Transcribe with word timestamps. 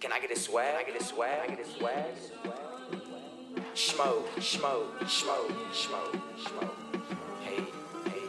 Can 0.00 0.12
I 0.12 0.20
get 0.20 0.30
a 0.30 0.38
swag? 0.38 0.74
Can 0.74 0.76
I 0.76 0.84
get 0.84 1.00
a 1.00 1.04
swag? 1.04 1.42
Can 1.42 1.50
I 1.50 1.56
get 1.56 1.66
a 1.66 1.70
swag? 1.70 2.04
Smoke, 3.74 4.28
smoke, 4.40 5.08
smoke, 5.08 5.52
smoke, 5.72 6.16
smoke. 6.46 6.76
Hey, 7.40 7.64
hey. 8.04 8.22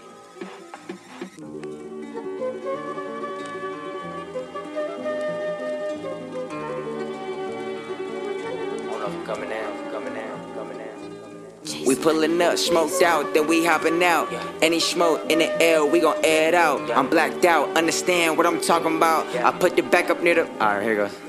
Hold 8.89 9.01
up, 9.03 9.25
coming 9.25 9.49
down, 9.49 9.91
coming 9.91 10.13
down, 10.15 10.53
coming 10.55 10.77
down. 10.79 11.85
We 11.85 11.95
pulling 11.95 12.41
up, 12.41 12.57
smoked 12.57 13.03
out, 13.03 13.31
then 13.35 13.45
we 13.45 13.63
hopping 13.63 14.03
out. 14.03 14.27
Any 14.63 14.79
smoke 14.79 15.29
in 15.29 15.37
the 15.37 15.61
air, 15.61 15.85
we 15.85 15.99
gon' 15.99 16.17
air 16.23 16.47
it 16.47 16.55
out. 16.55 16.89
I'm 16.89 17.07
blacked 17.07 17.45
out, 17.45 17.77
understand 17.77 18.37
what 18.39 18.47
I'm 18.47 18.59
talking 18.59 18.97
about. 18.97 19.27
I 19.35 19.51
put 19.51 19.75
the 19.75 19.83
back 19.83 20.09
up 20.09 20.23
near 20.23 20.33
the. 20.33 20.47
Alright, 20.53 20.81
here 20.81 20.95
goes. 20.95 21.28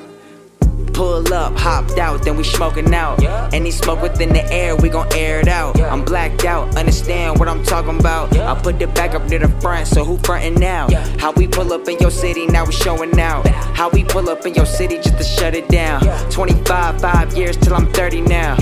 Pull 1.00 1.32
up, 1.32 1.56
hopped 1.56 1.96
out, 1.96 2.22
then 2.24 2.36
we 2.36 2.44
smoking 2.44 2.92
out. 2.92 3.24
Any 3.54 3.70
smoke 3.70 4.02
within 4.02 4.34
the 4.34 4.44
air, 4.52 4.76
we 4.76 4.90
gon' 4.90 5.10
air 5.14 5.40
it 5.40 5.48
out. 5.48 5.80
I'm 5.80 6.04
blacked 6.04 6.44
out, 6.44 6.76
understand 6.76 7.38
what 7.38 7.48
I'm 7.48 7.64
talking 7.64 7.98
about. 7.98 8.36
I 8.36 8.54
put 8.60 8.78
the 8.78 8.86
back 8.86 9.14
up 9.14 9.26
near 9.26 9.38
the 9.38 9.48
front, 9.62 9.86
so 9.86 10.04
who 10.04 10.18
frontin' 10.18 10.56
now? 10.56 10.88
How 11.18 11.32
we 11.32 11.48
pull 11.48 11.72
up 11.72 11.88
in 11.88 11.96
your 12.00 12.10
city, 12.10 12.46
now 12.46 12.66
we 12.66 12.72
showing 12.72 13.18
out. 13.18 13.46
How 13.48 13.88
we 13.88 14.04
pull 14.04 14.28
up 14.28 14.44
in 14.44 14.52
your 14.52 14.66
city 14.66 14.96
just 14.96 15.16
to 15.16 15.24
shut 15.24 15.54
it 15.54 15.68
down. 15.68 16.02
25, 16.30 17.00
5 17.00 17.34
years 17.34 17.56
till 17.56 17.72
I'm 17.72 17.90
30 17.94 18.20
now. 18.20 18.56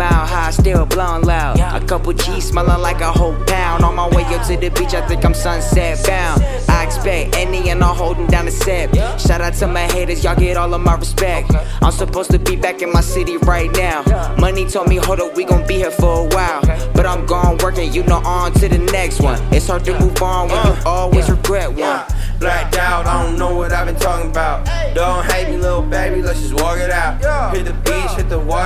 Cloud 0.00 0.12
9 0.12 0.18
mile 0.18 0.26
high, 0.26 0.50
still 0.50 0.86
blowing 0.86 1.24
loud. 1.24 1.60
A 1.60 1.84
couple 1.84 2.14
G's 2.14 2.48
smelling 2.48 2.80
like 2.80 3.02
a 3.02 3.12
whole 3.12 3.36
pound. 3.44 3.84
On 3.84 3.94
my 3.94 4.08
way 4.08 4.24
up 4.34 4.46
to 4.46 4.56
the 4.56 4.70
beach, 4.70 4.94
I 4.94 5.06
think 5.06 5.24
I'm 5.26 5.34
sunset 5.34 6.02
bound. 6.06 6.42
I 6.68 6.84
expect 6.84 7.36
any 7.36 7.68
and 7.68 7.82
all 7.82 7.94
holding 7.94 8.26
down 8.26 8.46
the 8.46 8.50
set. 8.50 8.94
Shout 9.20 9.42
out 9.42 9.52
to 9.54 9.66
my 9.66 9.86
haters, 9.92 10.24
y'all 10.24 10.36
get 10.36 10.56
all 10.56 10.72
of 10.72 10.80
my 10.80 10.94
respect. 10.94 11.52
I'm 11.82 11.92
supposed 11.92 12.30
to 12.30 12.38
be 12.38 12.56
back 12.56 12.80
in 12.80 12.90
my 12.92 13.02
city 13.02 13.36
right 13.36 13.70
now. 13.72 14.02
Money 14.38 14.66
told 14.66 14.88
me, 14.88 14.96
hold 14.96 15.20
up, 15.20 15.36
we 15.36 15.44
gon' 15.44 15.66
be 15.66 15.74
here 15.74 15.90
for 15.90 16.24
a 16.24 16.28
while. 16.34 16.62
But 16.94 17.04
I'm 17.04 17.26
gone 17.26 17.58
working, 17.58 17.92
you 17.92 18.02
know, 18.04 18.22
on 18.24 18.52
to 18.54 18.68
the 18.68 18.78
next 18.78 19.20
one. 19.20 19.38
It's 19.52 19.66
hard 19.66 19.84
to 19.84 19.98
move 20.00 20.22
on 20.22 20.48
when 20.48 20.66
you 20.66 20.72
uh, 20.72 20.82
always 20.86 21.28
regret 21.30 21.70
one. 21.70 22.04
Blacked 22.40 22.76
out, 22.76 23.06
I 23.06 23.22
don't 23.22 23.38
know 23.38 23.54
what 23.54 23.70
I've 23.70 23.86
been 23.86 23.96
talking 23.96 24.30
about. 24.30 24.64
Don't 24.94 25.24
hate 25.26 25.50
me, 25.50 25.58
little 25.58 25.82
baby, 25.82 26.22
let's 26.22 26.40
just 26.40 26.54
walk 26.54 26.78
it 26.78 26.90
out. 26.90 27.20
Hit 27.54 27.66
the 27.66 27.74
beach, 27.74 28.12
hit 28.16 28.30
the 28.30 28.40
water, 28.40 28.59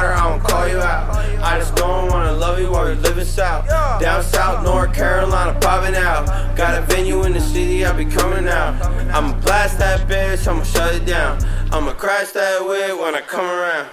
south. 3.35 3.69
Down 4.01 4.23
south, 4.23 4.65
North 4.65 4.95
Carolina, 4.95 5.59
popping 5.61 5.97
out. 5.97 6.57
Got 6.57 6.79
a 6.81 6.87
venue 6.87 7.25
in 7.25 7.33
the 7.33 7.41
city, 7.41 7.85
I 7.85 7.93
be 7.93 8.05
coming 8.05 8.47
out. 8.47 8.81
I'ma 9.13 9.39
blast 9.41 9.79
that 9.79 10.09
bitch, 10.09 10.47
I'ma 10.47 10.63
shut 10.63 10.95
it 10.95 11.05
down. 11.05 11.43
I'ma 11.73 11.93
crash 11.95 12.31
that 12.31 12.65
whip 12.65 13.01
when 13.01 13.15
I 13.17 13.21
come 13.23 13.45
around. 13.45 13.89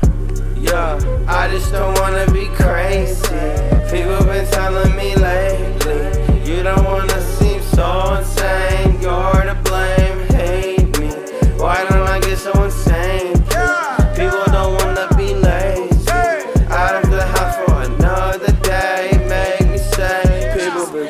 Yeah, 0.62 1.00
I 1.28 1.50
just 1.50 1.72
don't 1.72 1.98
wanna 2.00 2.32
be 2.32 2.46
crazy. 2.54 3.24
People 3.90 4.24
been 4.26 4.46
telling 4.52 4.96
me 4.96 5.16
lately, 5.16 5.51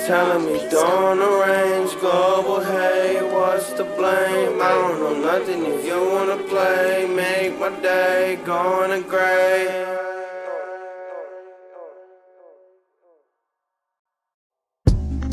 telling 0.07 0.45
me 0.45 0.59
don't 0.69 1.19
arrange 1.19 1.93
global 1.99 2.59
hate. 2.59 3.21
What's 3.31 3.71
to 3.73 3.83
blame? 3.83 4.61
I 4.61 4.69
don't 4.69 4.99
know 4.99 5.15
nothing. 5.19 5.65
If 5.65 5.85
you 5.85 5.99
wanna 6.13 6.37
play, 6.43 7.07
make 7.07 7.59
my 7.59 7.69
day 7.81 8.39
going 8.43 8.91
to 8.91 9.07
gray. 9.07 10.10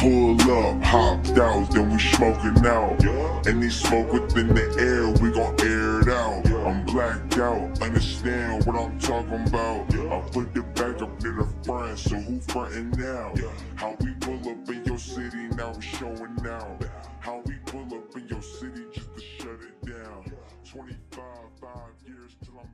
Pull 0.08 0.40
up, 0.40 0.82
hopped 0.82 1.38
out, 1.38 1.70
then 1.70 1.90
we 1.90 1.98
smoking 1.98 2.64
out. 2.64 3.46
Any 3.46 3.68
smoke 3.68 4.10
within 4.10 4.48
the 4.54 4.64
air, 4.80 5.06
we 5.20 5.30
gon' 5.30 5.54
air 5.60 6.00
it 6.00 6.08
out. 6.08 6.46
I'm 6.66 6.86
blacked 6.86 7.36
out, 7.36 7.82
understand 7.82 8.64
what 8.64 8.76
I'm 8.76 8.98
talking 9.00 9.46
about. 9.46 9.92
I 9.92 10.20
put 10.30 10.54
the 10.54 10.62
back 10.74 11.02
up 11.02 11.22
near 11.22 11.34
the 11.34 11.48
front, 11.62 11.98
so 11.98 12.16
who 12.16 12.40
frontin' 12.40 12.90
now? 12.92 13.34
How 13.74 13.96
we 14.00 14.12
pull 14.14 14.40
up 14.48 14.66
in 14.70 14.82
your 14.86 14.96
city, 14.96 15.48
now 15.54 15.74
we 15.74 15.82
showing 15.82 16.36
now. 16.42 16.78
How 17.20 17.42
we 17.44 17.56
pull 17.66 17.94
up 17.94 18.16
in 18.16 18.28
your 18.28 18.40
city 18.40 18.84
just 18.90 19.14
to 19.14 19.20
shut 19.20 19.60
it 19.60 19.86
down. 19.86 20.32
25, 20.64 21.22
5 21.60 21.70
years 22.06 22.34
till 22.42 22.58
I'm 22.58 22.70